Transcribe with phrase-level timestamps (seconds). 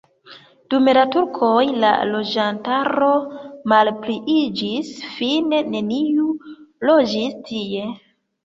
[0.73, 3.11] Dum la turkoj la loĝantaro
[3.73, 6.27] malpliiĝis, fine neniu
[6.93, 7.89] loĝis tie.